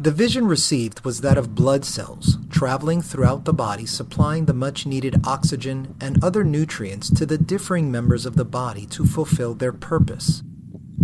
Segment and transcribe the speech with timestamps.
[0.00, 4.86] The vision received was that of blood cells traveling throughout the body, supplying the much
[4.86, 9.74] needed oxygen and other nutrients to the differing members of the body to fulfill their
[9.74, 10.42] purpose.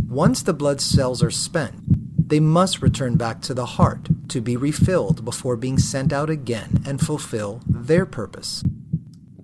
[0.08, 1.74] Once the blood cells are spent,
[2.30, 6.82] they must return back to the heart to be refilled before being sent out again
[6.86, 8.64] and fulfill their purpose.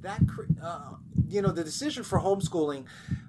[0.00, 0.22] That,
[0.62, 0.94] uh,
[1.28, 2.86] you know, the decision for homeschooling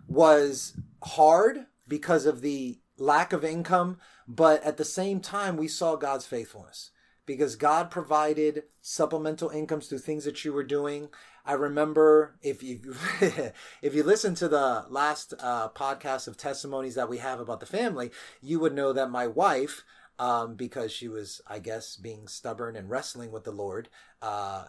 [0.08, 3.98] was hard because of the lack of income,
[4.28, 6.92] but at the same time, we saw God's faithfulness
[7.26, 11.10] because God provided supplemental incomes through things that you were doing.
[11.46, 12.96] I remember if you
[13.82, 17.66] if you listen to the last uh, podcast of testimonies that we have about the
[17.66, 19.84] family, you would know that my wife,
[20.20, 23.90] um, because she was, I guess, being stubborn and wrestling with the Lord,
[24.22, 24.66] uh,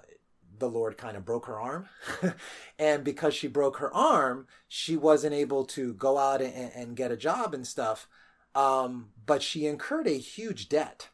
[0.58, 1.88] the Lord kind of broke her arm.
[2.78, 7.12] and because she broke her arm, she wasn't able to go out and, and get
[7.12, 8.08] a job and stuff.
[8.54, 11.08] Um, but she incurred a huge debt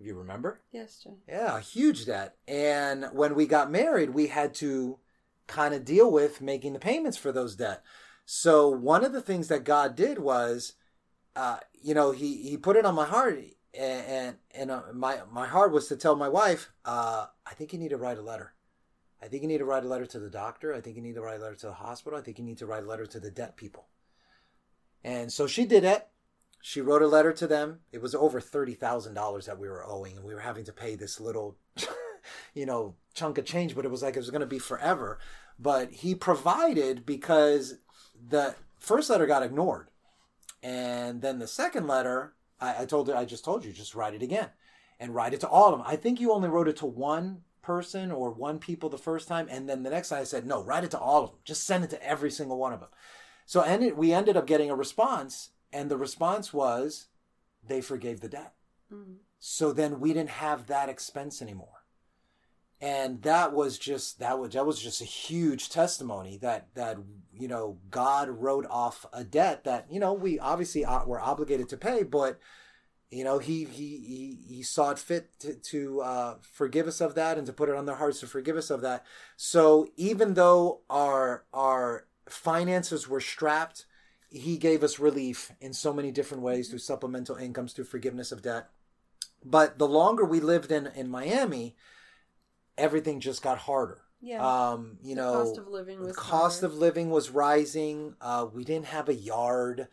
[0.00, 0.60] you remember?
[0.70, 1.14] Yes, Jay.
[1.28, 2.36] Yeah, a huge debt.
[2.46, 4.98] And when we got married, we had to
[5.46, 7.82] kind of deal with making the payments for those debt.
[8.24, 10.74] So one of the things that God did was,
[11.34, 13.38] uh, you know, he he put it on my heart,
[13.74, 17.72] and and, and uh, my my heart was to tell my wife, uh, I think
[17.72, 18.54] you need to write a letter.
[19.20, 20.72] I think you need to write a letter to the doctor.
[20.72, 22.18] I think you need to write a letter to the hospital.
[22.18, 23.88] I think you need to write a letter to the debt people.
[25.04, 26.08] And so she did it.
[26.60, 27.80] She wrote a letter to them.
[27.92, 31.20] It was over $30,000 that we were owing, and we were having to pay this
[31.20, 31.56] little,
[32.54, 35.18] you know, chunk of change, but it was like it was going to be forever.
[35.58, 37.78] But he provided because
[38.28, 39.88] the first letter got ignored.
[40.62, 44.14] And then the second letter, I, I told her, I just told you, just write
[44.14, 44.48] it again
[44.98, 45.86] and write it to all of them.
[45.86, 49.46] I think you only wrote it to one person or one people the first time.
[49.50, 51.38] And then the next time I said, no, write it to all of them.
[51.44, 52.88] Just send it to every single one of them.
[53.48, 57.06] So and we ended up getting a response and the response was
[57.66, 58.52] they forgave the debt.
[58.92, 59.14] Mm-hmm.
[59.38, 61.84] So then we didn't have that expense anymore.
[62.78, 66.98] And that was just that was that was just a huge testimony that that
[67.32, 71.78] you know God wrote off a debt that you know we obviously were obligated to
[71.78, 72.38] pay, but
[73.10, 77.14] you know he he he, he saw it fit to, to uh, forgive us of
[77.14, 79.06] that and to put it on their hearts to forgive us of that.
[79.38, 83.86] So even though our our finances were strapped
[84.30, 88.42] he gave us relief in so many different ways through supplemental incomes, through forgiveness of
[88.42, 88.68] debt.
[89.44, 91.76] But the longer we lived in in Miami,
[92.76, 94.02] everything just got harder.
[94.20, 94.44] Yeah.
[94.44, 98.14] Um, you the know, cost of living was cost of living was rising.
[98.20, 99.88] Uh, we didn't have a yard.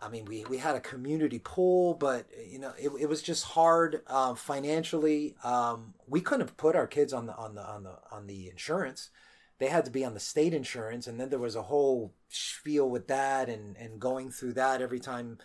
[0.00, 3.44] I mean, we, we had a community pool, but you know, it, it was just
[3.44, 5.36] hard uh, financially.
[5.42, 8.50] Um, we couldn't have put our kids on the on the on the on the
[8.50, 9.10] insurance
[9.58, 12.88] they had to be on the state insurance and then there was a whole spiel
[12.88, 15.38] with that and and going through that every time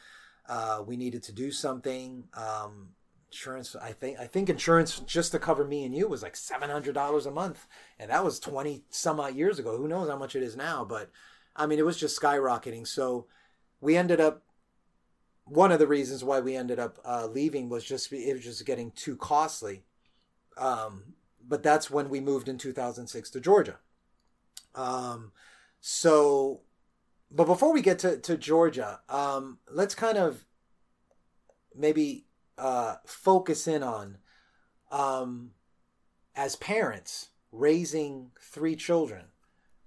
[0.48, 2.26] uh, we needed to do something.
[2.34, 2.90] Um,
[3.32, 7.26] insurance i think i think insurance just to cover me and you was like $700
[7.26, 9.76] a month and that was 20 some odd years ago.
[9.76, 11.10] Who knows how much it is now but
[11.56, 12.88] i mean it was just skyrocketing.
[12.88, 13.26] So
[13.82, 14.44] we ended up
[15.46, 18.66] one of the reasons why we ended up uh, leaving was just it was just
[18.68, 19.84] getting too costly.
[20.56, 23.80] Um, but that's when we moved in 2006 to georgia
[24.76, 25.32] um,
[25.82, 26.62] so,
[27.32, 30.46] but before we get to, to Georgia, um, let's kind of
[31.76, 32.26] maybe
[32.58, 34.18] uh, focus in on
[34.92, 35.52] um,
[36.36, 39.26] as parents raising three children.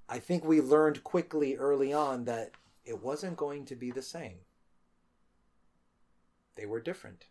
[0.08, 2.52] I think we learned quickly early on that
[2.84, 4.38] it wasn't going to be the same.
[6.56, 7.26] They were different.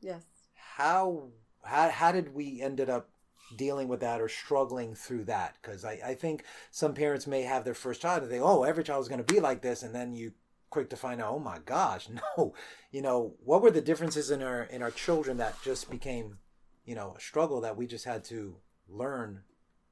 [0.00, 0.24] Yes.
[0.54, 1.28] How
[1.62, 3.10] how how did we ended up
[3.56, 7.64] dealing with that or struggling through that because I, I think some parents may have
[7.64, 9.94] their first child and think oh every child is going to be like this and
[9.94, 10.32] then you
[10.70, 12.54] quick to find out oh my gosh no.
[12.90, 16.38] You know what were the differences in our in our children that just became
[16.84, 18.56] you know a struggle that we just had to
[18.88, 19.42] learn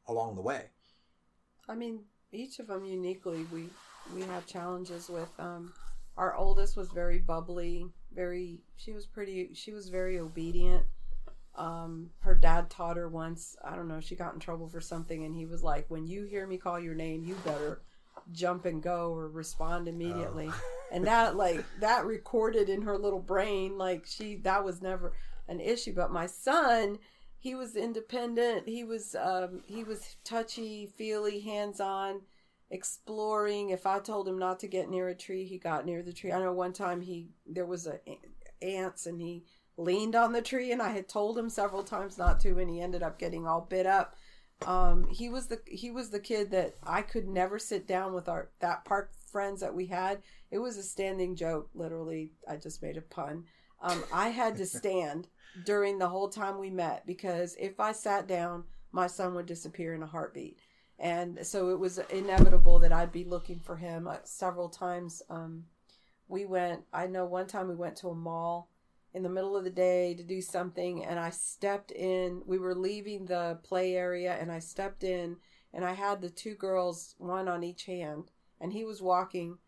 [0.07, 0.67] along the way?
[1.69, 2.01] I mean
[2.33, 3.69] each of them uniquely we
[4.15, 5.73] we have challenges with um
[6.17, 10.85] our oldest was very bubbly very she was pretty she was very obedient
[11.59, 15.25] um, her dad taught her once, I don't know, she got in trouble for something,
[15.25, 17.83] and he was like, When you hear me call your name, you better
[18.33, 20.49] jump and go or respond immediately.
[20.51, 20.63] Oh.
[20.93, 25.13] and that, like, that recorded in her little brain, like, she, that was never
[25.49, 25.93] an issue.
[25.95, 26.99] But my son,
[27.39, 28.69] he was independent.
[28.69, 32.21] He was, um, he was touchy, feely, hands on,
[32.71, 33.71] exploring.
[33.71, 36.33] If I told him not to get near a tree, he got near the tree.
[36.33, 37.99] I know one time he, there was a
[38.63, 39.45] ants and he,
[39.79, 42.81] leaned on the tree and I had told him several times not to and he
[42.81, 44.17] ended up getting all bit up.
[44.67, 48.29] Um, he was the he was the kid that I could never sit down with
[48.29, 50.21] our that park friends that we had.
[50.51, 52.33] It was a standing joke, literally.
[52.49, 53.45] I just made a pun.
[53.81, 55.29] Um, I had to stand
[55.65, 59.95] during the whole time we met because if I sat down, my son would disappear
[59.95, 60.59] in a heartbeat.
[60.99, 65.23] And so it was inevitable that I'd be looking for him uh, several times.
[65.31, 65.67] Um,
[66.27, 68.69] we went, I know one time we went to a mall
[69.15, 72.43] in the middle of the day to do something, and I stepped in.
[72.47, 75.37] We were leaving the play area, and I stepped in,
[75.73, 79.59] and I had the two girls, one on each hand, and he was walking.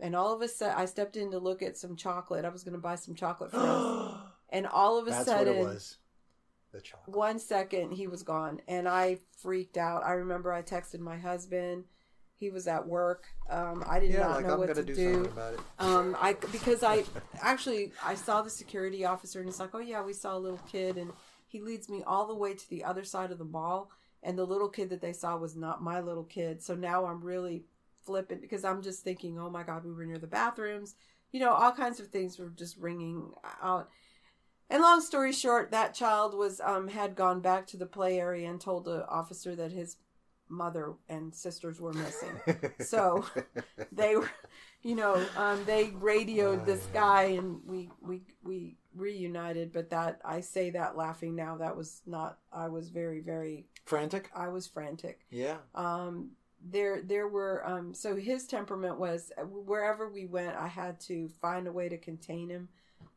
[0.00, 2.44] And all of a sudden, I stepped in to look at some chocolate.
[2.44, 4.14] I was going to buy some chocolate for us.
[4.52, 5.98] And all of a That's sudden, what it was.
[6.72, 7.16] The chocolate.
[7.16, 11.84] one second he was gone and i freaked out i remember i texted my husband
[12.40, 13.26] he was at work.
[13.48, 15.60] Um, i did Yeah, not like know I'm what to do, do, something about it.
[15.78, 17.04] um, i because i
[17.40, 20.60] actually i saw the security officer and he's like oh yeah we saw a little
[20.70, 21.12] kid and
[21.46, 23.90] he leads me all the way to the other side of the mall
[24.22, 26.62] and the little kid that they saw was not my little kid.
[26.62, 27.64] So now i'm really
[28.06, 30.94] flippant because i'm just thinking oh my god we were near the bathrooms.
[31.32, 33.32] You know all kinds of things were just ringing
[33.62, 33.88] out.
[34.72, 38.48] And long story short, that child was um, had gone back to the play area
[38.48, 39.96] and told the officer that his
[40.50, 42.40] mother and sisters were missing.
[42.80, 43.24] so
[43.92, 44.30] they were,
[44.82, 49.72] you know, um, they radioed this guy, and we we we reunited.
[49.72, 51.56] But that I say that laughing now.
[51.56, 52.38] That was not.
[52.52, 53.66] I was very very.
[53.86, 54.30] frantic.
[54.34, 55.56] I was frantic Yeah.
[55.74, 56.30] um
[56.62, 61.30] there there were um so his temperament was uh, wherever we went i had to
[61.40, 62.68] find a way to contain him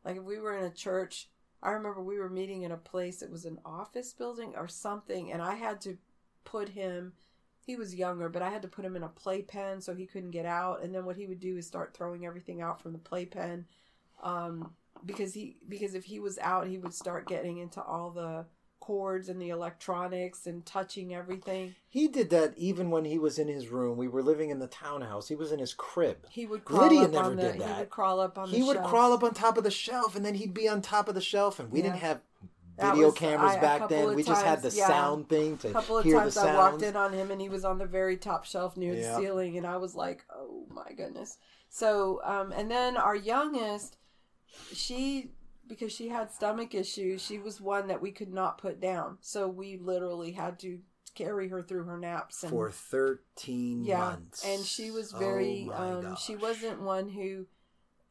[0.02, 1.28] like if we were in a church
[1.62, 5.30] i remember we were meeting in a place it was an office building or something
[5.30, 5.98] and i had to
[6.44, 7.12] put him
[7.60, 10.30] he was younger but i had to put him in a playpen so he couldn't
[10.30, 12.98] get out and then what he would do is start throwing everything out from the
[12.98, 13.64] playpen
[14.22, 14.72] um
[15.04, 18.44] because he because if he was out he would start getting into all the
[18.80, 23.48] cords and the electronics and touching everything He did that even when he was in
[23.48, 23.96] his room.
[23.96, 25.28] We were living in the townhouse.
[25.28, 26.26] He was in his crib.
[26.28, 28.62] He would crawl Lydia up never on the, did He would crawl up on he
[28.62, 28.90] would shelf.
[28.90, 31.22] crawl up on top of the shelf, and then he'd be on top of the
[31.22, 31.58] shelf.
[31.58, 32.33] And we didn't have That
[32.78, 34.14] video was- cameras I- back then.
[34.14, 34.86] We just had the yeah.
[34.86, 37.40] sound thing to A couple of hear times the I walked in on him and
[37.40, 39.12] he was on the very top shelf near Yeah.
[39.16, 41.38] the ceiling, and I was like, "Oh my goodness!"
[41.68, 43.96] So, um, and then our youngest,
[44.72, 45.32] she
[45.66, 49.16] because she had stomach issues, she was one that we could not put down.
[49.22, 50.80] So we literally had to
[51.14, 54.44] carry her through her naps and for thirteen yeah months.
[54.44, 57.46] and she was Oh very my um she wasn't one who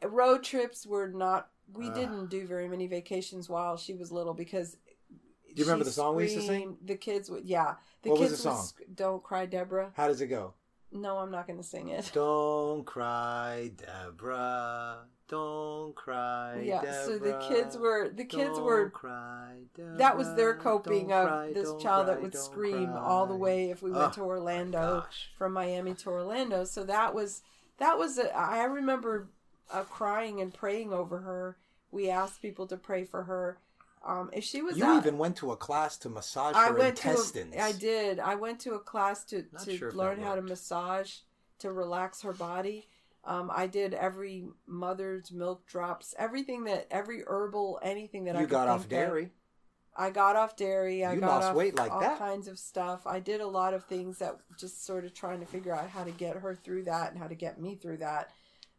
[0.01, 1.93] road trips were not we Ugh.
[1.95, 6.15] didn't do very many vacations while she was little because Do you remember the song
[6.15, 6.77] we used to sing?
[6.83, 8.63] the kids would yeah the What was kids the song?
[8.65, 10.53] sc- don't cry deborah How does it go?
[10.91, 15.05] no i'm not going to sing it Don't cry, Deborah.
[15.27, 17.05] Don't cry, yeah Deborah.
[17.05, 19.97] so the kids were the kids Don't were cry, Deborah.
[19.97, 22.99] that was their coping of cry, this child that would scream cry.
[23.01, 25.05] all the way if we went Oh, to orlando
[25.37, 26.63] from Miami to Orlando.
[26.65, 27.41] So that was
[27.79, 29.29] that was a, I remember
[29.71, 31.57] uh, crying and praying over her.
[31.93, 33.57] We asked people to pray for her.
[34.05, 36.73] Um, if she was You out, even went to a class to massage I her
[36.73, 37.53] went intestines.
[37.53, 38.19] to a, I did.
[38.19, 41.19] I went to a class to Not to sure learn how to massage
[41.59, 42.87] to relax her body.
[43.23, 48.45] Um, I did every mother's milk drops, everything that every herbal, anything that I You
[48.47, 48.97] could got off think of.
[48.99, 49.29] dairy.
[49.95, 51.05] I got off dairy.
[51.05, 52.17] I You got lost off weight like all that.
[52.17, 53.07] kinds of stuff.
[53.07, 56.03] I did a lot of things that just sort of trying to figure out how
[56.03, 58.31] to get her through that and how to get me through that.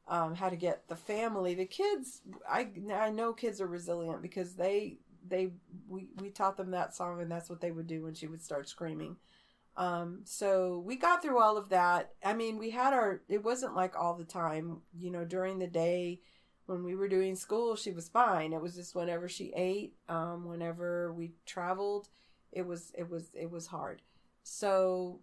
[0.07, 2.21] Um, how to get the family, the kids.
[2.49, 5.53] I I know kids are resilient because they they
[5.89, 8.43] we we taught them that song and that's what they would do when she would
[8.43, 9.17] start screaming.
[9.77, 12.13] Um, so we got through all of that.
[12.25, 13.23] I mean, we had our.
[13.29, 14.83] It wasn't like all the time.
[14.97, 16.21] You know, during the day
[16.67, 18.53] when we were doing school, she was fine.
[18.53, 22.09] It was just whenever she ate, um, whenever we traveled,
[22.53, 24.03] it was it was it was hard.
[24.45, 25.21] So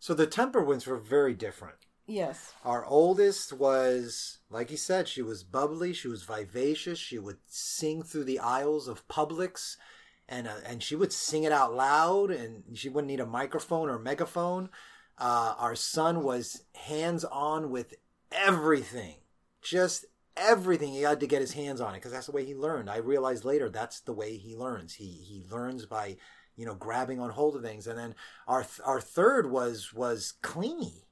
[0.00, 1.86] So the temperaments were very different.
[2.08, 7.38] Yes, Our oldest was, like you said, she was bubbly, she was vivacious, she would
[7.46, 9.76] sing through the aisles of Publix,
[10.28, 13.88] and uh, and she would sing it out loud, and she wouldn't need a microphone
[13.88, 14.70] or megaphone.
[15.18, 17.94] Uh, our son was hands on with
[18.32, 19.16] everything,
[19.62, 20.92] just everything.
[20.92, 22.88] He had to get his hands on it because that's the way he learned.
[22.90, 24.94] I realized later that's the way he learns.
[24.94, 26.16] He he learns by
[26.56, 28.14] you know grabbing on hold of things, and then
[28.46, 31.07] our our third was was clingy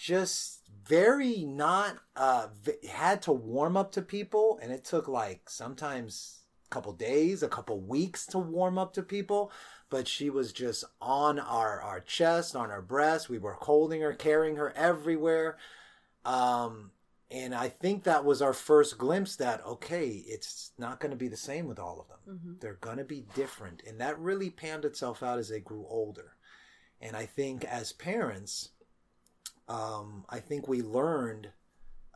[0.00, 2.46] just very not uh
[2.90, 7.48] had to warm up to people and it took like sometimes a couple days a
[7.48, 9.52] couple weeks to warm up to people
[9.90, 13.28] but she was just on our our chest on our breast.
[13.28, 15.58] We were holding her carrying her everywhere.
[16.24, 16.92] Um
[17.32, 21.28] and i think that was our first glimpse that okay it's not going to be
[21.28, 22.38] the same with all of them.
[22.38, 23.82] Hmm they're going to be different.
[23.86, 26.36] And that really panned itself out as they grew older.
[27.02, 28.70] And i think as parents
[29.70, 31.48] um, i think we learned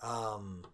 [0.03, 0.65] um,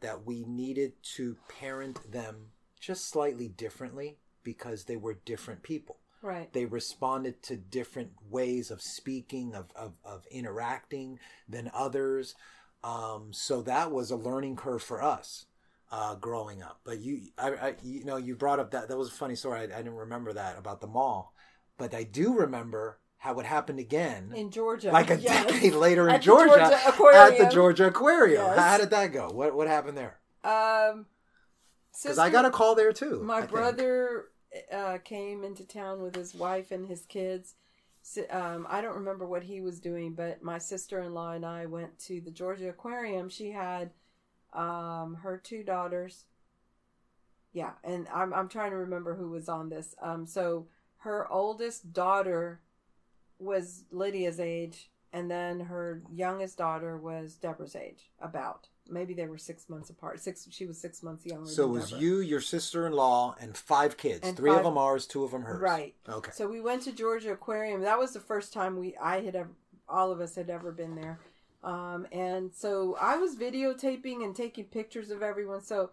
[0.00, 5.96] that we needed to parent them just slightly differently because they were different people.
[6.22, 6.52] Right.
[6.52, 11.18] They responded to different ways of speaking, of, of, of interacting
[11.48, 12.34] than others.
[12.82, 15.46] Um, so that was a learning curve for us
[15.90, 16.80] uh, growing up.
[16.84, 19.60] But you, I, I, you know, you brought up that that was a funny story.
[19.60, 21.34] I, I didn't remember that about the mall,
[21.76, 25.46] but I do remember how it happened again in Georgia, like a Yes.
[25.46, 26.54] decade later in At the Georgia,
[26.96, 28.44] Georgia at the Georgia Aquarium.
[28.44, 28.58] Yes.
[28.58, 29.28] How did that go?
[29.30, 30.18] What what happened there?
[30.44, 31.06] Um,
[31.92, 33.20] Because I got a call there too.
[33.22, 34.26] My I brother
[34.72, 37.54] uh, came into town with his wife and his kids.
[38.30, 41.66] Um, I don't remember what he was doing, but my sister in law and I
[41.66, 43.28] went to the Georgia Aquarium.
[43.28, 43.90] She had
[44.54, 46.24] um, her two daughters.
[47.52, 49.94] Yeah, and I'm I'm trying to remember who was on this.
[50.00, 52.60] Um, so her oldest daughter
[53.38, 58.10] was Lydia's age, and then her youngest daughter was Deborah's age.
[58.20, 60.20] About maybe they were six months apart.
[60.20, 60.46] Six.
[60.50, 61.48] She was six months younger.
[61.48, 62.02] So it was Deborah.
[62.02, 64.20] you, your sister in law, and five kids.
[64.26, 65.60] And Three of them ours, two of them hers.
[65.60, 65.94] Right.
[66.08, 66.30] Okay.
[66.34, 67.82] So we went to Georgia Aquarium.
[67.82, 69.50] That was the first time we I had ever
[69.88, 71.18] all of us had ever been there.
[71.64, 75.62] Um, and so I was videotaping and taking pictures of everyone.
[75.62, 75.90] So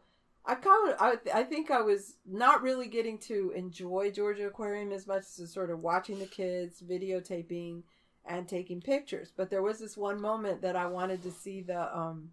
[0.47, 4.91] I kind of I, I think I was not really getting to enjoy Georgia Aquarium
[4.91, 7.81] as much as sort of watching the kids, videotaping
[8.25, 9.31] and taking pictures.
[9.35, 12.29] But there was this one moment that I wanted to see the um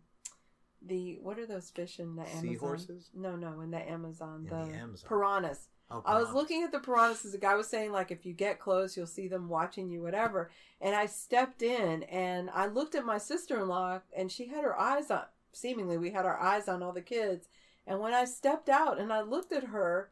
[0.86, 2.42] the what are those fish in the Amazon?
[2.42, 3.10] Seahorses?
[3.14, 4.46] No, no, in the Amazon.
[4.50, 5.08] In the, the Amazon.
[5.08, 5.68] piranhas.
[5.90, 8.32] Oh, I was looking at the piranhas as the guy was saying like if you
[8.32, 10.50] get close you'll see them watching you whatever
[10.80, 15.10] and I stepped in and I looked at my sister-in-law and she had her eyes
[15.10, 17.48] on seemingly we had our eyes on all the kids
[17.86, 20.10] and when I stepped out and I looked at her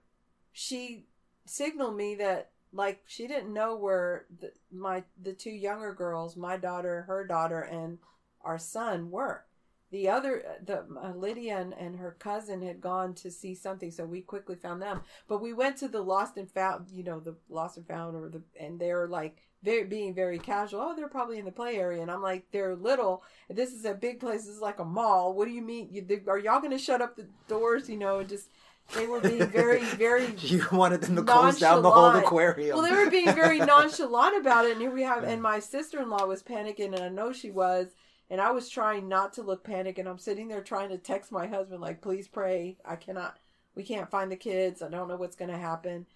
[0.53, 1.05] she
[1.47, 6.57] signaled me that like she didn't know where the, my the two younger girls my
[6.57, 7.99] daughter her daughter and
[8.43, 9.45] our son were.
[9.91, 14.05] The other the uh, lydia and, and her cousin had gone to see something so
[14.05, 15.03] we quickly found them.
[15.27, 18.29] But we went to the lost and found you know the lost and found or
[18.29, 22.01] the and they're like very being very casual oh they're probably in the play area
[22.01, 25.35] and i'm like they're little this is a big place this is like a mall
[25.35, 28.21] what do you mean you, they, are y'all gonna shut up the doors you know
[28.21, 28.49] and just
[28.95, 32.27] they were being very very You wanted them to close down the whole Nonchalant.
[32.27, 32.77] aquarium.
[32.77, 35.23] well, they were being very nonchalant about it, and here we have.
[35.23, 37.89] And my sister in law was panicking, and I know she was.
[38.31, 41.33] And I was trying not to look panic, and I'm sitting there trying to text
[41.33, 42.79] my husband, like, "Please pray.
[42.85, 43.39] I cannot.
[43.75, 44.83] We can't find the kids.
[44.83, 46.07] I don't know what's going to happen."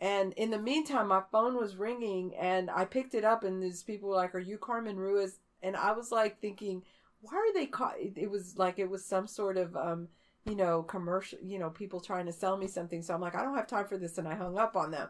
[0.00, 3.82] And in the meantime, my phone was ringing, and I picked it up, and these
[3.82, 6.84] people were like, "Are you Carmen Ruiz?" And I was like thinking,
[7.20, 10.08] "Why are they caught?" It was like it was some sort of um,
[10.48, 13.02] you know, commercial, you know, people trying to sell me something.
[13.02, 14.18] So I'm like, I don't have time for this.
[14.18, 15.08] And I hung up on them.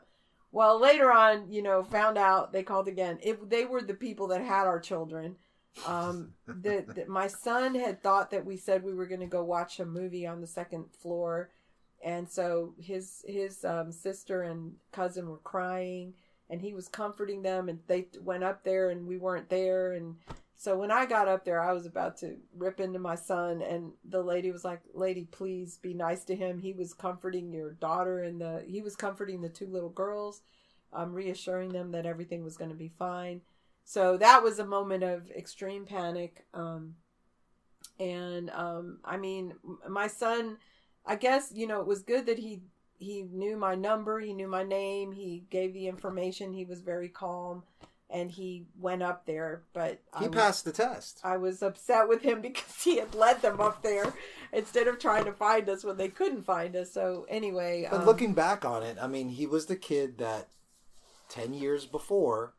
[0.50, 3.18] Well, later on, you know, found out they called again.
[3.22, 5.36] If they were the people that had our children.
[5.86, 9.78] Um, the, my son had thought that we said we were going to go watch
[9.78, 11.50] a movie on the second floor.
[12.04, 16.14] And so his, his, um, sister and cousin were crying
[16.48, 19.92] and he was comforting them and they went up there and we weren't there.
[19.92, 20.16] And
[20.60, 23.92] so when I got up there, I was about to rip into my son, and
[24.04, 26.58] the lady was like, "Lady, please be nice to him.
[26.58, 30.42] He was comforting your daughter, and the he was comforting the two little girls,
[30.92, 33.42] um, reassuring them that everything was going to be fine."
[33.84, 36.44] So that was a moment of extreme panic.
[36.52, 36.96] Um,
[38.00, 39.54] and um, I mean,
[39.88, 40.58] my son,
[41.06, 42.62] I guess you know it was good that he
[42.98, 47.08] he knew my number, he knew my name, he gave the information, he was very
[47.08, 47.62] calm
[48.10, 49.62] and he went up there.
[49.72, 51.20] But I he was- passed the test.
[51.22, 54.12] I was upset with him because he had led them up there
[54.52, 56.92] instead of trying to find us when they couldn't find us.
[56.92, 60.48] So anyway, But um, looking back on it, I mean, he was the kid that
[61.28, 62.54] ten years before,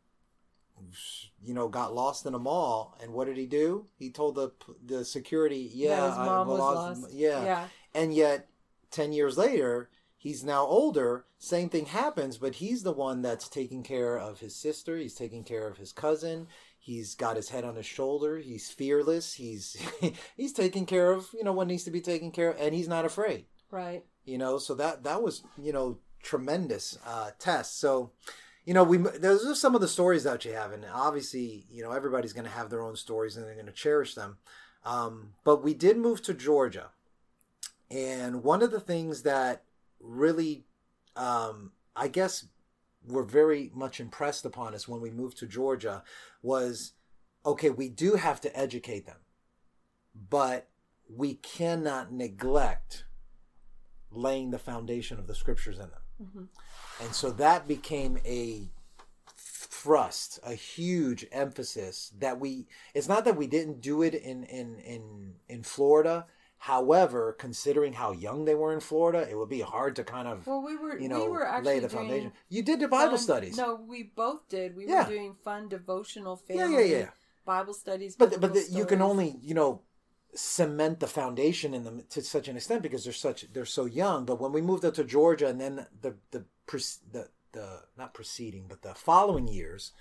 [1.43, 3.87] you know, got lost in a mall, and what did he do?
[3.97, 4.51] He told the
[4.85, 7.13] the security, "Yeah, that his I mom was lost.
[7.13, 7.43] Yeah.
[7.43, 7.67] yeah,
[7.99, 8.47] and yet
[8.91, 11.25] ten years later, he's now older.
[11.37, 14.97] Same thing happens, but he's the one that's taking care of his sister.
[14.97, 16.47] He's taking care of his cousin.
[16.79, 18.37] He's got his head on his shoulder.
[18.37, 19.33] He's fearless.
[19.33, 19.77] He's
[20.37, 22.87] he's taking care of you know what needs to be taken care of, and he's
[22.87, 24.03] not afraid right.
[24.25, 28.11] you know so that that was you know tremendous uh test so
[28.65, 31.81] you know we those are some of the stories that you have and obviously you
[31.81, 34.37] know everybody's going to have their own stories and they're going to cherish them
[34.85, 36.89] um but we did move to georgia
[37.91, 39.63] and one of the things that
[39.99, 40.65] really
[41.15, 42.47] um i guess
[43.07, 46.03] were very much impressed upon us when we moved to georgia
[46.41, 46.93] was
[47.45, 49.17] okay we do have to educate them
[50.29, 50.67] but
[51.09, 53.05] we cannot neglect
[54.11, 56.01] laying the foundation of the scriptures in them.
[56.33, 58.69] hmm And so that became a
[59.37, 64.79] thrust, a huge emphasis that we it's not that we didn't do it in in
[64.79, 66.25] in in Florida
[66.63, 70.45] However, considering how young they were in Florida, it would be hard to kind of
[70.45, 72.33] Well, we were you know we were actually lay the foundation.
[72.49, 74.75] You did the Bible fun- studies, No, we both did.
[74.75, 75.05] We Yeah.
[75.05, 77.09] were doing fun devotional family yeah, yeah.
[77.45, 78.15] Bible studies.
[78.17, 79.83] But but the, you can only you know
[80.35, 84.25] cement the foundation in them to such an extent because they're such they're so young.
[84.25, 88.13] But when we moved up to Georgia and then the the pre- the, the not
[88.13, 89.93] preceding but the following years,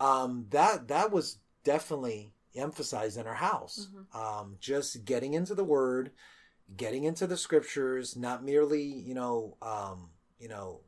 [0.00, 3.88] um, that that was definitely emphasized in our house.
[3.90, 4.18] Mm-hmm.
[4.18, 6.10] Um, just getting into the Word,
[6.76, 10.80] getting into the Scriptures, not merely you know um, you know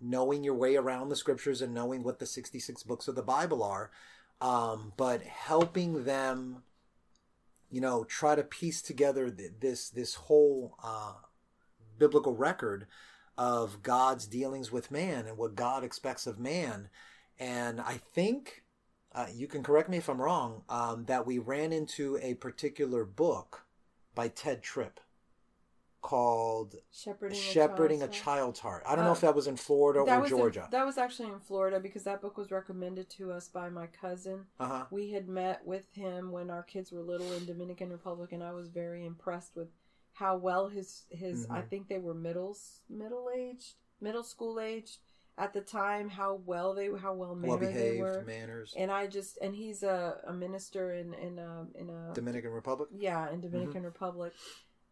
[0.00, 3.22] knowing your way around the Scriptures and knowing what the sixty six books of the
[3.22, 3.90] Bible are,
[4.40, 6.62] um, but helping them
[7.70, 11.14] you know try to piece together th- this this whole uh,
[11.98, 12.86] biblical record
[13.36, 16.88] of God's dealings with man and what God expects of man.
[17.38, 18.64] And I think
[19.14, 23.04] uh, you can correct me if I'm wrong um, that we ran into a particular
[23.04, 23.64] book
[24.14, 25.00] by Tedd Tripp
[26.00, 28.36] called shepherding, "Shepherding a Child's Heart.
[28.38, 30.68] Child's Heart." I don't know Uh, if that was in Florida or was in- Georgia.
[30.70, 34.46] that was actually in Florida because that book was recommended to us by my cousin.
[34.60, 34.86] Uh huh.
[34.90, 38.52] We had met with him when our kids were little in Dominican Republic, and I
[38.52, 39.68] was very impressed with
[40.12, 41.46] how well his his.
[41.50, 41.68] I Mhm.
[41.68, 42.56] think they were middle
[42.88, 45.00] middle aged, middle school aged
[45.38, 46.08] at the time.
[46.08, 48.74] How well they how well Well mannered they were, behaved manners.
[48.76, 52.88] and I just and he's a, a minister in in a, in a Dominican Republic.
[52.92, 54.32] yeah in Dominican Republic.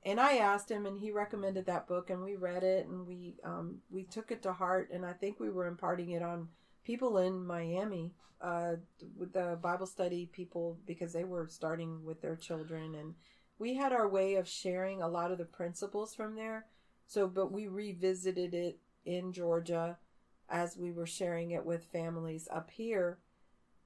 [0.05, 3.35] And I asked him, and he recommended that book, and we read it, and we
[3.45, 6.49] um, we took it to heart, and I think we were imparting it on
[6.85, 8.75] people in Miami, uh,
[9.19, 13.15] with the Bible study people, because they were starting with their children, and
[13.59, 16.67] we had our way of sharing a lot of the principles from there.
[17.09, 19.99] So, but we revisited it in Georgia
[20.49, 23.19] as we were sharing it with families up here.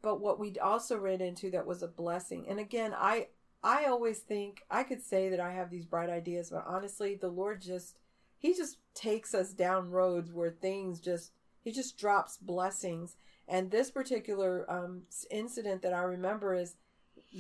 [0.03, 3.29] But what we also ran into that was a blessing, and again, I
[3.63, 7.29] I always think I could say that I have these bright ideas, but honestly, the
[7.29, 7.97] Lord just
[8.39, 13.17] He just takes us down roads where things just He just drops blessings.
[13.47, 16.77] And this particular um, incident that I remember is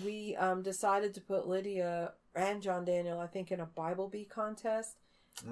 [0.05, 4.25] we um, decided to put Lydia and John Daniel, I think, in a Bible Bee
[4.25, 4.97] contest.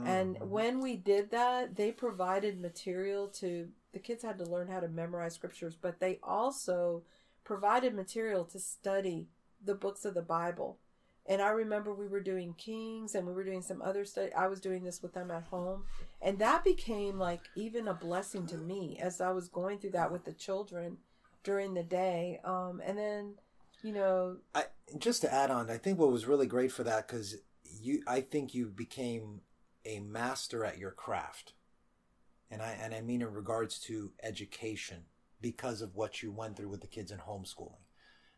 [0.04, 0.48] And Mhm.
[0.48, 4.88] when we did that, they provided material to the kids had to learn how to
[4.88, 7.02] memorize scriptures, but they also
[7.42, 9.28] provided material to study
[9.64, 10.78] the books of the Bible.
[11.26, 14.32] And I remember we were doing Kings and we were doing some other study.
[14.32, 15.84] I was doing this with them at home.
[16.22, 20.12] And that became like even a blessing to me as I was going through that
[20.12, 20.98] with the children
[21.44, 22.40] during the day.
[22.44, 23.34] Um, and then,
[23.82, 24.66] you know, I
[24.98, 27.36] just to add on, I think what was really great for that because
[27.80, 29.42] you, I think you became
[29.88, 31.54] a master at your craft,
[32.50, 35.04] and I and I mean in regards to education
[35.40, 37.82] because of what you went through with the kids in homeschooling.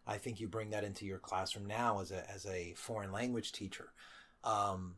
[0.06, 3.52] I think you bring that into your classroom now as a as a foreign language
[3.52, 3.92] teacher.
[4.44, 4.96] Um,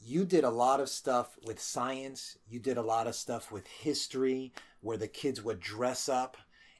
[0.00, 2.36] you did a lot of stuff with science.
[2.48, 6.36] You did a lot of stuff with history, where the kids would dress up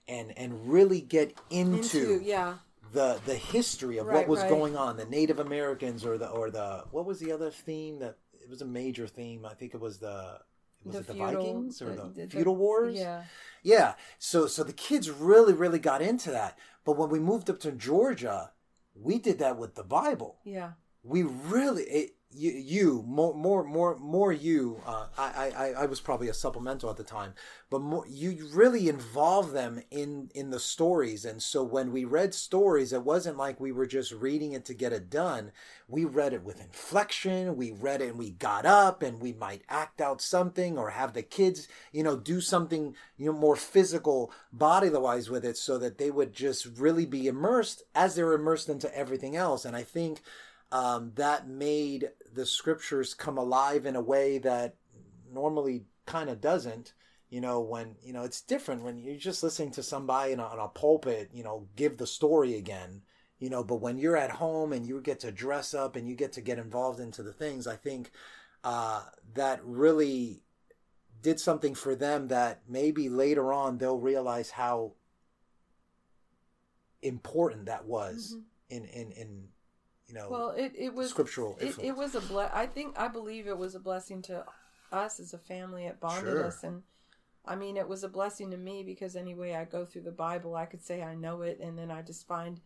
[0.09, 2.55] and and really get into, yeah,
[2.92, 4.49] the the history of what was right.
[4.49, 8.16] going on, the Native Americans or the or the what was the other theme that
[8.47, 9.45] it was a major theme.
[9.45, 10.39] I think it was the
[10.85, 12.95] was The it the feudal- Vikings or the- the, the- feudal wars.
[12.95, 13.25] yeah.
[13.63, 13.95] yeah.
[14.21, 16.57] So so the kids really really got into that.
[16.85, 18.53] But when we moved up to Georgia,
[18.95, 20.39] we did that with the Bible.
[20.45, 20.73] Yeah.
[21.03, 24.81] We really it, you you more more more more you.
[24.85, 27.35] Uh, I I I was probably a supplemental at the time,
[27.71, 31.25] but more, you really involve them in in the stories.
[31.25, 34.75] And so when we read stories, it wasn't like we were just reading it to
[34.75, 35.53] get it done.
[35.89, 37.57] We read it with inflection.
[37.57, 41.12] We read it and we got up and we might act out something or have
[41.12, 45.79] the kids, you know, do something you know more physical, body wise with it, so
[45.79, 49.65] that they would just really be immersed as they're immersed into everything else.
[49.65, 50.21] And I think
[50.72, 54.76] um, that made the scriptures come alive in a way that
[55.33, 56.92] normally kind of doesn't
[57.29, 60.44] you know when you know it's different when you're just listening to somebody in a,
[60.44, 63.02] on a pulpit you know give the story again
[63.38, 66.14] you know but when you're at home and you get to dress up and you
[66.14, 68.11] get to get involved into the things i think
[68.64, 69.02] uh,
[69.35, 70.42] that really
[71.22, 74.92] did something for them that maybe later on they'll realize how
[77.02, 78.44] important that was Mhm.
[78.70, 79.48] in in in
[80.09, 83.09] you know Well, it, it was scriptural it, it was a ble- I think I
[83.09, 84.45] believe it was a blessing to
[84.92, 85.85] us as a family.
[85.87, 86.47] It bonded Sure.
[86.47, 86.83] us, and
[87.45, 90.55] I mean, it was a blessing to me because anyway, I go through the Bible,
[90.55, 92.61] I could say I know it, and then I just find.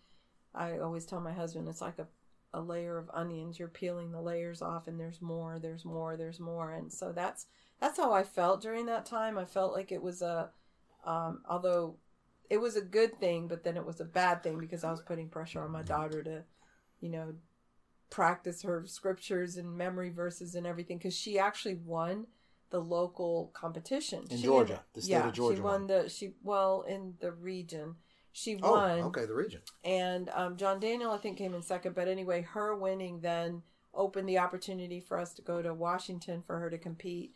[0.54, 2.06] I always tell my husband it's like a
[2.52, 3.58] a layer of onions.
[3.58, 7.46] You're peeling the layers off, and there's more, there's more, there's more, and so that's
[7.80, 9.38] that's how I felt during that time.
[9.38, 10.50] I felt like it was a,
[11.04, 11.96] um, although
[12.50, 15.00] it was a good thing, but then it was a bad thing because I was
[15.00, 16.42] putting pressure on my daughter to,
[17.00, 17.34] you know,
[18.10, 22.26] practice her scriptures and memory verses and everything because she actually won
[22.70, 25.86] the local competition In She Georgia, the state yeah, of Georgia She won won.
[25.88, 27.96] the she well in the region.
[28.32, 29.60] She Oh, won okay, the region.
[29.84, 31.94] and um, John Daniel I think came in second.
[31.94, 36.58] But anyway, her winning then opened the opportunity for us to go to Washington for
[36.60, 37.34] her to compete.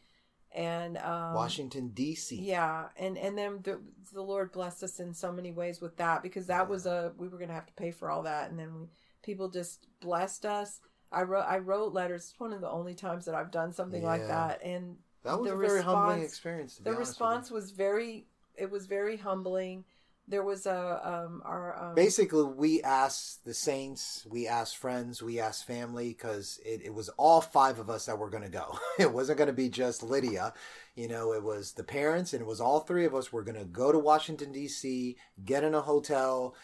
[0.54, 2.40] And um, Washington D.C.
[2.40, 3.80] yeah, and and then the,
[4.12, 7.26] the Lord blessed us in so many ways with that because that was a we
[7.26, 8.86] were gonna have to pay for all that, and then we,
[9.24, 10.80] people just blessed us.
[11.10, 12.30] I wrote I wrote letters.
[12.30, 15.48] It's one of the only times that I've done something like that, and That was
[15.50, 16.76] the a very humbling response- experience.
[16.76, 17.26] To be the honest with you.
[17.26, 19.84] response was very it was very humbling.
[20.26, 25.38] There was a um our um, basically we asked the saints we asked friends we
[25.38, 28.78] asked family because it, it was all five of us that were going to go
[28.98, 30.54] it wasn't going to be just lydia
[30.94, 33.58] you know it was the parents and it was all three of us were going
[33.58, 36.54] to go to washington d.c get in a hotel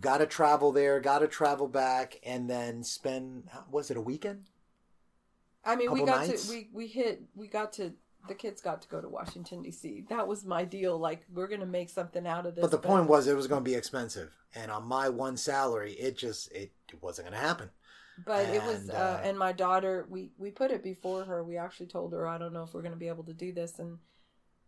[0.00, 4.44] got to travel there got to travel back and then spend was it a weekend
[5.64, 6.46] I mean, we got nights?
[6.46, 7.92] to we we hit we got to
[8.28, 10.04] the kids got to go to Washington D.C.
[10.08, 10.98] That was my deal.
[10.98, 12.62] Like we're gonna make something out of this.
[12.62, 15.92] but the point was it was going to be expensive and on my one salary
[15.92, 17.70] it just it, it wasn't going to happen
[18.24, 21.42] but it was uh, uh, and my daughter we we put it before her.
[21.42, 23.78] We actually told her I don't know if we're gonna be able to do this,
[23.78, 23.98] and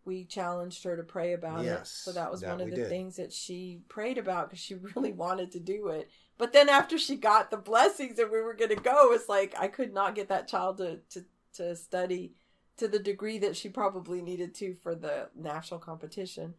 [0.07, 1.87] we challenged her to pray about it.
[1.87, 2.89] So that was that one of the did.
[2.89, 6.09] things that she prayed about because she really wanted to do it.
[6.39, 9.69] But then after she got the blessings and we were gonna go, it's like I
[9.69, 12.35] could not get that child to to to study
[12.77, 16.55] to the degree that she probably needed to for the national competition.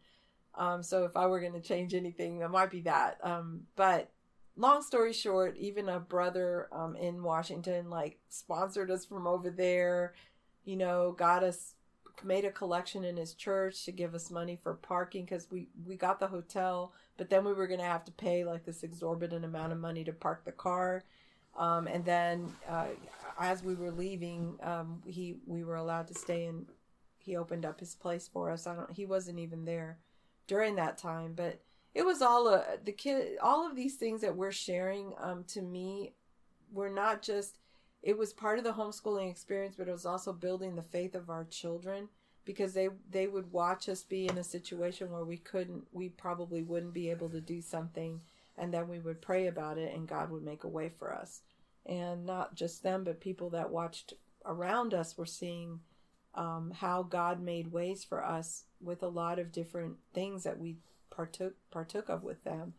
[0.54, 3.18] Um, so if I were going to change anything, it might be that.
[3.22, 4.10] Um, but
[4.56, 10.14] long story short, even a brother um, in Washington like sponsored us from over there.
[10.64, 11.74] You know, got us
[12.24, 15.96] made a collection in his church to give us money for parking because we we
[15.96, 19.44] got the hotel, but then we were going to have to pay like this exorbitant
[19.44, 21.04] amount of money to park the car.
[21.56, 22.86] Um, and then uh,
[23.38, 26.66] as we were leaving, um, he we were allowed to stay in.
[27.18, 28.66] He opened up his place for us.
[28.66, 28.92] I don't.
[28.92, 29.98] He wasn't even there
[30.46, 31.60] during that time, but
[31.94, 33.38] it was all a the kid.
[33.42, 36.14] All of these things that we're sharing, um, to me,
[36.72, 37.58] were not just.
[38.02, 41.30] It was part of the homeschooling experience, but it was also building the faith of
[41.30, 42.08] our children
[42.44, 46.62] because they they would watch us be in a situation where we couldn't, we probably
[46.62, 48.20] wouldn't be able to do something,
[48.56, 51.42] and then we would pray about it, and God would make a way for us
[51.88, 54.12] and not just them, but people that watched
[54.44, 55.80] around us were seeing
[56.34, 60.76] um, how God made ways for us with a lot of different things that we
[61.10, 62.74] partook partook of with them.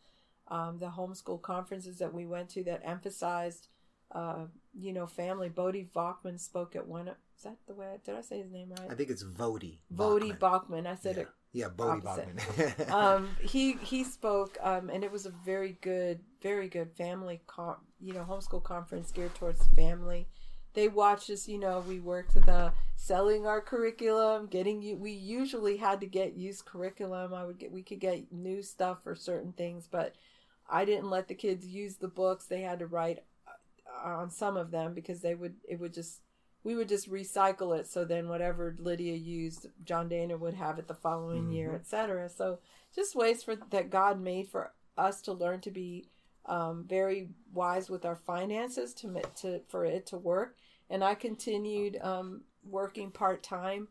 [0.47, 3.67] Um, the homeschool conferences that we went to that emphasized,
[4.11, 4.45] uh,
[4.79, 5.49] you know, family.
[5.49, 7.07] Bodie Bachman spoke at one.
[7.07, 7.97] Is that the way?
[8.03, 8.91] Did I say his name right?
[8.91, 10.83] i think it's Voddie Bodie Bachman.
[10.83, 10.87] Bachman.
[10.87, 11.21] I said yeah.
[11.23, 12.35] it yeah bodie opposite.
[12.35, 17.41] bachman um, he he spoke, um, and it was a very good, very good family,
[17.47, 20.27] con- you know, homeschool conference geared towards the family.
[20.73, 24.97] They watched us, you know, we worked the selling our curriculum, getting you.
[24.97, 27.33] We usually had to get used curriculum.
[27.33, 30.13] I would get, we could get new stuff for certain things, but
[30.69, 32.45] I didn't let the kids use the books.
[32.45, 33.23] They had to write
[34.03, 36.21] on some of them because they would, it would just
[36.63, 37.87] we would just recycle it.
[37.87, 41.79] So then whatever lydia used john Daniel would have it the following year Mhm.
[41.79, 42.59] etc so
[42.93, 46.09] just ways for that god made for us to learn to be
[46.45, 50.55] um, very wise with our finances to to for it to work.
[50.89, 53.87] And i continued um, working part-time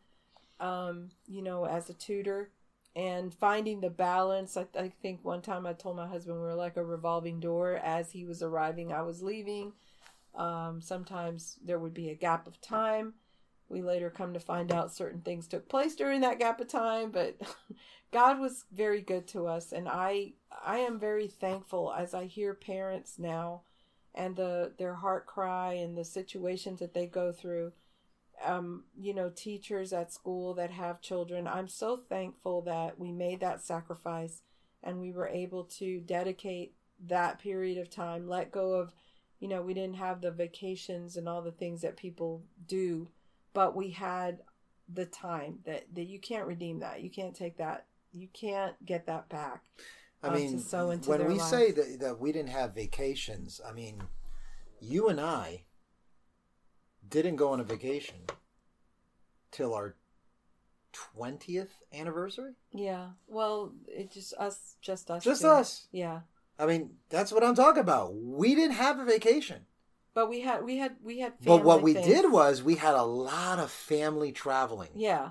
[0.61, 2.51] um, you know as a tutor
[2.97, 6.55] and finding the balance I, I think one time i told my husband we were
[6.55, 9.73] like a revolving door as he was arriving i was leaving
[10.39, 13.15] um, sometimes there would be a gap of time.
[13.69, 17.11] We later come to find out certain things took place during that gap of time,
[17.11, 17.37] but
[18.13, 20.33] God was very good to us, and I
[20.65, 23.63] I am very thankful as I hear parents now
[24.15, 27.73] and the their heart cry and the situations that they go through.
[28.45, 31.49] Um, you know, teachers at school that have children.
[31.49, 34.43] I'm so thankful that we made that sacrifice
[34.83, 36.75] and we were able to dedicate
[37.07, 38.93] that period of time, let go of
[39.41, 43.09] you know, we didn't have the vacations and all the things that people do,
[43.55, 44.41] but we had
[44.93, 47.03] the time that, that you can't redeem that.
[47.03, 47.87] You can't take that.
[48.13, 49.63] You can't get that back.
[50.23, 51.51] I to mean, sow into when we lives.
[51.51, 54.03] say that, that we didn't have vacations, I mean,
[54.81, 55.65] you and I
[57.09, 58.17] didn't go on a vacation
[59.51, 59.97] till our
[61.17, 62.53] 20th anniversary.
[62.73, 63.09] Yeah.
[63.27, 65.25] Well, it just us, just us.
[65.25, 65.49] Just two.
[65.49, 65.87] us.
[65.93, 66.21] Yeah.
[66.59, 68.15] I mean, that's what I'm talking about.
[68.15, 69.67] We didn't have a vacation.
[70.15, 71.35] But we had, we had, we had.
[71.45, 72.07] but what we things.
[72.07, 74.91] did was we had a lot of family traveling.
[74.97, 75.31] Yeah.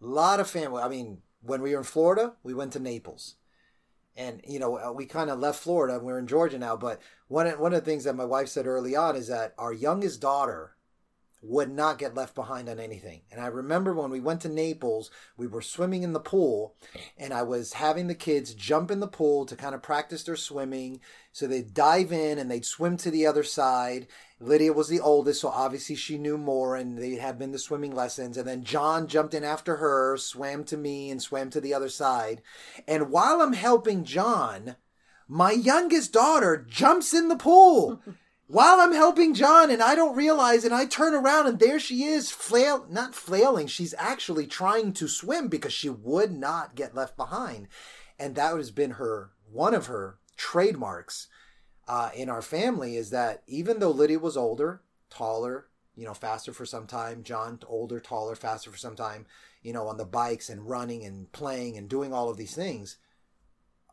[0.00, 0.80] A lot of family.
[0.82, 3.34] I mean, when we were in Florida, we went to Naples.
[4.16, 5.96] and you know uh, we kind of left Florida.
[5.96, 8.66] and We're in Georgia now, but one one of the things that my wife said
[8.66, 10.76] early on is that our youngest daughter
[11.40, 13.22] would not get left behind on anything.
[13.30, 16.74] And I remember when we went to Naples, we were swimming in the pool,
[17.16, 20.36] and I was having the kids jump in the pool to kind of practice their
[20.36, 21.00] swimming.
[21.32, 24.08] So they'd dive in and they'd swim to the other side.
[24.40, 27.94] Lydia was the oldest, so obviously she knew more, and they had been the swimming
[27.94, 28.36] lessons.
[28.36, 31.88] And then John jumped in after her, swam to me, and swam to the other
[31.88, 32.42] side.
[32.86, 34.76] And while I'm helping John,
[35.28, 38.02] my youngest daughter jumps in the pool.
[38.48, 42.04] while I'm helping John and I don't realize and I turn around and there she
[42.04, 47.16] is flail not flailing she's actually trying to swim because she would not get left
[47.16, 47.68] behind.
[48.18, 51.28] And that has been her one of her trademarks
[51.86, 56.52] uh, in our family is that even though Lydia was older taller you know faster
[56.54, 59.26] for some time John older taller faster for some time
[59.62, 62.96] you know on the bikes and running and playing and doing all of these things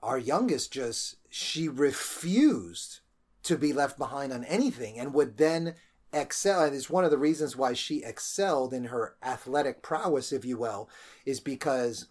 [0.02, 3.00] our youngest just she refused
[3.46, 5.76] to be left behind on anything and would then
[6.12, 10.44] excel and it's one of the reasons why she excelled in her athletic prowess if
[10.44, 10.90] you will
[11.26, 12.08] is because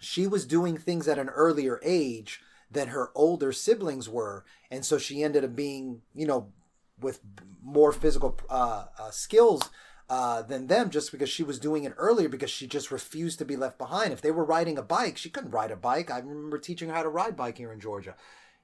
[0.00, 4.98] she was doing things at an earlier age than her older siblings were and so
[4.98, 6.52] she ended up being you know
[7.00, 7.20] with
[7.62, 9.70] more physical uh, uh, skills
[10.10, 13.44] uh, than them just because she was doing it earlier because she just refused to
[13.44, 14.12] be left behind.
[14.12, 16.10] If they were riding a bike she couldn't ride a bike.
[16.10, 18.16] I remember teaching her how to ride bike here in georgia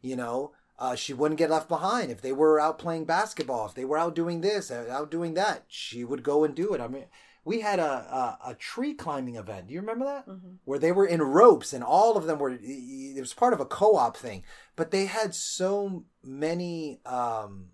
[0.03, 2.11] you know uh, she wouldn't get left behind.
[2.11, 5.35] If they were out playing basketball, if they were out doing this, uh, out doing
[5.35, 6.81] that, she would go and do it.
[6.81, 7.05] I mean,
[7.45, 9.69] we had a, a, a tree climbing event.
[9.69, 10.29] Do you remember that?
[10.29, 10.57] Mm-hmm.
[10.65, 13.65] Where they were in ropes and all of them were, it was part of a
[13.65, 14.43] co op thing,
[14.75, 17.69] but they had so many um,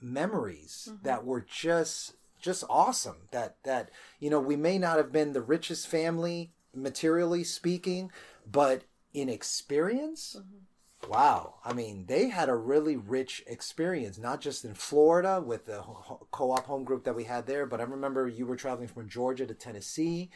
[0.00, 1.04] memories mm-hmm.
[1.04, 5.40] that were just just awesome that that you know we may not have been the
[5.40, 8.10] richest family materially speaking
[8.50, 8.82] but
[9.14, 10.64] in experience mm-hmm
[11.08, 11.54] wow.
[11.64, 15.82] I mean they had a really rich experience not just in florida with the
[16.30, 19.46] co-op home group that we had there but i remember you were traveling from georgia
[19.46, 20.30] to tennessee.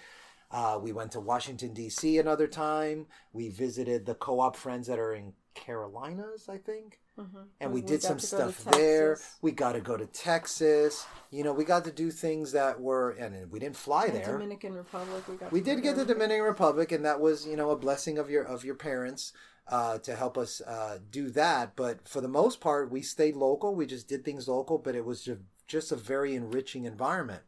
[0.50, 3.06] Uh, we went to washington d.c another time.
[3.32, 7.00] We visited the co-op friends that are in carolinas i think.
[7.18, 7.38] Mm-hmm.
[7.62, 9.18] and we, we did some stuff there.
[9.40, 11.06] We got to go to texas.
[11.30, 14.32] You know we got to do things that were and we didn't fly and there.
[14.32, 17.70] Dominican republic we got we did get the dominican republic and that was you know
[17.70, 19.32] a blessing of your of your parents
[19.68, 21.74] uh, to help us uh, do that.
[21.76, 23.74] But for the most part, we stayed local.
[23.74, 27.42] We just did things local, but it was just, just a very enriching environment.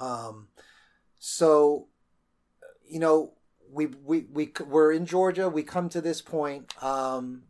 [0.00, 0.48] Um,
[1.18, 1.88] so,
[2.88, 3.34] you know,
[3.70, 5.48] we, we, we, we're in Georgia.
[5.48, 7.42] We come to this point, um,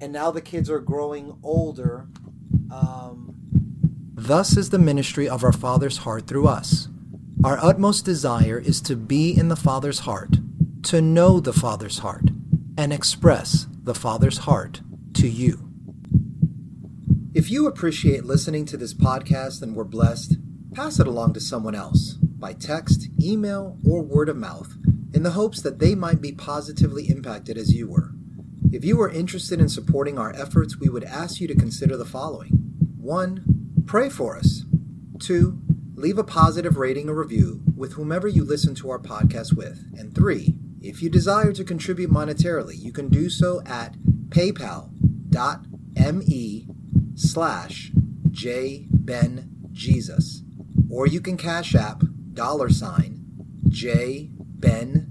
[0.00, 2.06] and now the kids are growing older.
[2.72, 3.34] Um,
[4.14, 6.88] Thus is the ministry of our Father's heart through us.
[7.44, 10.36] Our utmost desire is to be in the Father's heart
[10.82, 12.30] to know the Father's heart
[12.76, 14.80] and express the Father's heart
[15.14, 15.68] to you.
[17.32, 20.36] If you appreciate listening to this podcast and were blessed,
[20.72, 24.74] pass it along to someone else by text, email, or word of mouth
[25.14, 28.10] in the hopes that they might be positively impacted as you were.
[28.72, 32.04] If you are interested in supporting our efforts, we would ask you to consider the
[32.04, 32.50] following
[32.98, 33.84] 1.
[33.86, 34.64] Pray for us.
[35.20, 35.58] 2.
[35.94, 39.86] Leave a positive rating or review with whomever you listen to our podcast with.
[39.96, 43.94] And 3 if you desire to contribute monetarily, you can do so at
[44.28, 44.88] paypal.me
[47.14, 47.92] slash
[48.30, 49.38] jbenjesus.
[50.90, 52.02] Or you can cash app
[52.34, 53.24] dollar sign
[53.68, 55.02] jbenjesus.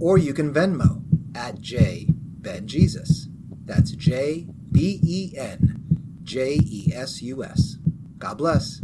[0.00, 1.02] Or you can Venmo
[1.34, 3.28] at jbenjesus.
[3.64, 5.84] That's J B E N
[6.22, 7.76] J E S U S.
[8.18, 8.80] God bless.